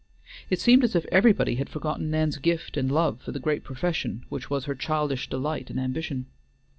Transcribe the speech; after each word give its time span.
It 0.49 0.59
seemed 0.59 0.83
as 0.83 0.95
if 0.95 1.05
everybody 1.11 1.57
had 1.57 1.69
forgotten 1.69 2.09
Nan's 2.09 2.37
gift 2.39 2.75
and 2.75 2.91
love 2.91 3.21
for 3.21 3.31
the 3.31 3.39
great 3.39 3.63
profession 3.63 4.25
which 4.29 4.49
was 4.49 4.65
her 4.65 4.73
childish 4.73 5.29
delight 5.29 5.69
and 5.69 5.79
ambition. 5.79 6.25